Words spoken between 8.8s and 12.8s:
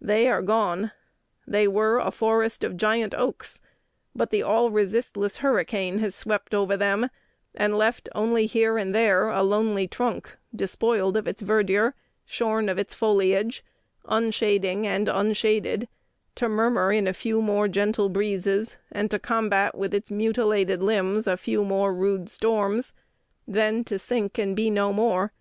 there a lonely trunk, despoiled of its verdure, shorn of